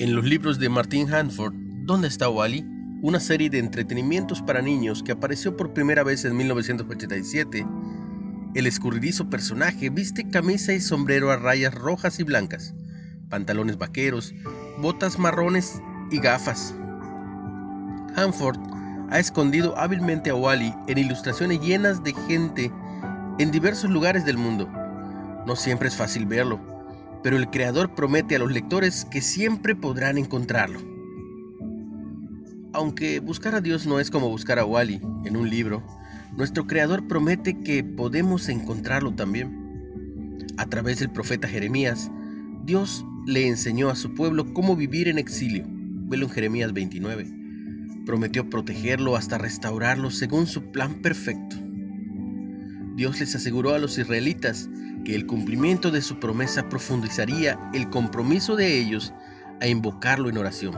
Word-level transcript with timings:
En 0.00 0.14
los 0.14 0.24
libros 0.24 0.60
de 0.60 0.68
Martin 0.68 1.12
Hanford, 1.12 1.54
¿Dónde 1.82 2.06
está 2.06 2.28
Wally? 2.28 2.64
Una 3.02 3.18
serie 3.18 3.50
de 3.50 3.58
entretenimientos 3.58 4.40
para 4.40 4.62
niños 4.62 5.02
que 5.02 5.10
apareció 5.10 5.56
por 5.56 5.74
primera 5.74 6.04
vez 6.04 6.24
en 6.24 6.36
1987. 6.36 7.66
El 8.54 8.66
escurridizo 8.68 9.28
personaje 9.28 9.90
viste 9.90 10.30
camisa 10.30 10.72
y 10.72 10.80
sombrero 10.80 11.32
a 11.32 11.36
rayas 11.36 11.74
rojas 11.74 12.20
y 12.20 12.22
blancas, 12.22 12.76
pantalones 13.28 13.76
vaqueros, 13.76 14.32
botas 14.80 15.18
marrones 15.18 15.82
y 16.12 16.20
gafas. 16.20 16.76
Hanford 18.14 18.60
ha 19.10 19.18
escondido 19.18 19.76
hábilmente 19.76 20.30
a 20.30 20.36
Wally 20.36 20.72
en 20.86 20.98
ilustraciones 20.98 21.60
llenas 21.60 22.04
de 22.04 22.14
gente 22.28 22.70
en 23.40 23.50
diversos 23.50 23.90
lugares 23.90 24.24
del 24.24 24.38
mundo. 24.38 24.68
No 25.44 25.56
siempre 25.56 25.88
es 25.88 25.96
fácil 25.96 26.24
verlo, 26.24 26.77
pero 27.22 27.36
el 27.36 27.50
creador 27.50 27.94
promete 27.94 28.36
a 28.36 28.38
los 28.38 28.52
lectores 28.52 29.04
que 29.04 29.20
siempre 29.20 29.74
podrán 29.74 30.18
encontrarlo. 30.18 30.80
Aunque 32.72 33.20
buscar 33.20 33.54
a 33.54 33.60
Dios 33.60 33.86
no 33.86 33.98
es 33.98 34.10
como 34.10 34.28
buscar 34.28 34.58
a 34.58 34.64
Wally 34.64 35.00
en 35.24 35.36
un 35.36 35.48
libro, 35.50 35.82
nuestro 36.36 36.66
creador 36.66 37.08
promete 37.08 37.58
que 37.60 37.82
podemos 37.82 38.48
encontrarlo 38.48 39.14
también. 39.14 40.46
A 40.58 40.66
través 40.66 40.98
del 40.98 41.10
profeta 41.10 41.48
Jeremías, 41.48 42.10
Dios 42.64 43.04
le 43.26 43.48
enseñó 43.48 43.88
a 43.90 43.96
su 43.96 44.14
pueblo 44.14 44.52
cómo 44.52 44.76
vivir 44.76 45.08
en 45.08 45.18
exilio. 45.18 45.64
Velo 45.66 46.26
en 46.26 46.32
Jeremías 46.32 46.72
29. 46.72 47.26
Prometió 48.06 48.48
protegerlo 48.48 49.16
hasta 49.16 49.38
restaurarlo 49.38 50.10
según 50.10 50.46
su 50.46 50.70
plan 50.70 51.02
perfecto. 51.02 51.56
Dios 52.96 53.20
les 53.20 53.34
aseguró 53.34 53.74
a 53.74 53.78
los 53.78 53.98
israelitas 53.98 54.68
que 55.04 55.14
el 55.14 55.26
cumplimiento 55.26 55.90
de 55.90 56.02
su 56.02 56.18
promesa 56.18 56.68
profundizaría 56.68 57.58
el 57.74 57.88
compromiso 57.90 58.56
de 58.56 58.78
ellos 58.78 59.12
a 59.60 59.66
invocarlo 59.66 60.28
en 60.28 60.38
oración. 60.38 60.76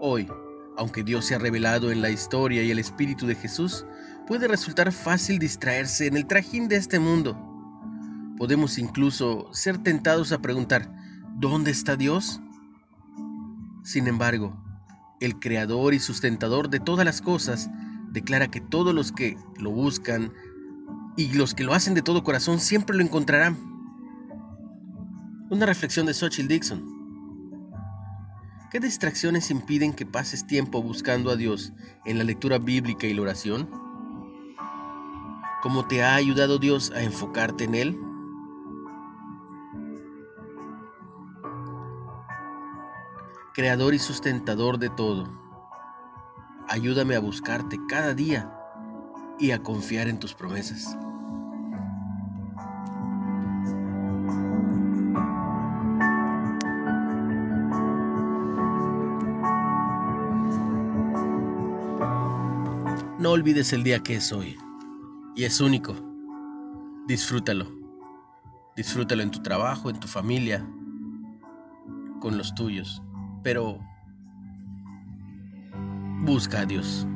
Hoy, 0.00 0.28
aunque 0.76 1.02
Dios 1.02 1.26
se 1.26 1.34
ha 1.34 1.38
revelado 1.38 1.90
en 1.92 2.02
la 2.02 2.10
historia 2.10 2.62
y 2.62 2.70
el 2.70 2.78
espíritu 2.78 3.26
de 3.26 3.34
Jesús, 3.34 3.84
puede 4.26 4.48
resultar 4.48 4.92
fácil 4.92 5.38
distraerse 5.38 6.06
en 6.06 6.16
el 6.16 6.26
trajín 6.26 6.68
de 6.68 6.76
este 6.76 6.98
mundo. 6.98 7.36
Podemos 8.38 8.78
incluso 8.78 9.48
ser 9.52 9.78
tentados 9.78 10.32
a 10.32 10.40
preguntar, 10.40 10.92
¿dónde 11.36 11.70
está 11.70 11.96
Dios? 11.96 12.40
Sin 13.84 14.06
embargo, 14.06 14.56
el 15.20 15.38
creador 15.38 15.94
y 15.94 16.00
sustentador 16.00 16.68
de 16.68 16.80
todas 16.80 17.04
las 17.04 17.20
cosas 17.20 17.70
declara 18.10 18.48
que 18.48 18.60
todos 18.60 18.94
los 18.94 19.12
que 19.12 19.36
lo 19.58 19.70
buscan 19.70 20.32
y 21.16 21.32
los 21.34 21.54
que 21.54 21.64
lo 21.64 21.74
hacen 21.74 21.94
de 21.94 22.02
todo 22.02 22.24
corazón 22.24 22.58
siempre 22.60 22.96
lo 22.96 23.02
encontrarán. 23.02 23.56
Una 25.50 25.66
reflexión 25.66 26.06
de 26.06 26.14
Xochitl 26.14 26.48
Dixon. 26.48 27.02
¿Qué 28.70 28.80
distracciones 28.80 29.50
impiden 29.50 29.92
que 29.92 30.06
pases 30.06 30.46
tiempo 30.46 30.82
buscando 30.82 31.30
a 31.30 31.36
Dios 31.36 31.74
en 32.06 32.16
la 32.16 32.24
lectura 32.24 32.58
bíblica 32.58 33.06
y 33.06 33.12
la 33.12 33.22
oración? 33.22 33.68
¿Cómo 35.62 35.86
te 35.86 36.02
ha 36.02 36.14
ayudado 36.14 36.58
Dios 36.58 36.90
a 36.92 37.02
enfocarte 37.02 37.64
en 37.64 37.74
Él? 37.74 37.98
Creador 43.52 43.92
y 43.92 43.98
sustentador 43.98 44.78
de 44.78 44.88
todo, 44.88 45.30
ayúdame 46.68 47.14
a 47.14 47.20
buscarte 47.20 47.78
cada 47.86 48.14
día 48.14 48.50
y 49.42 49.50
a 49.50 49.60
confiar 49.60 50.06
en 50.06 50.20
tus 50.20 50.32
promesas. 50.34 50.96
No 63.18 63.32
olvides 63.32 63.72
el 63.72 63.82
día 63.82 63.98
que 63.98 64.14
es 64.14 64.32
hoy 64.32 64.56
y 65.34 65.42
es 65.42 65.60
único. 65.60 65.96
Disfrútalo. 67.08 67.66
Disfrútalo 68.76 69.24
en 69.24 69.32
tu 69.32 69.42
trabajo, 69.42 69.90
en 69.90 69.98
tu 69.98 70.06
familia, 70.06 70.64
con 72.20 72.38
los 72.38 72.54
tuyos. 72.54 73.02
Pero 73.42 73.80
busca 76.20 76.60
a 76.60 76.64
Dios. 76.64 77.08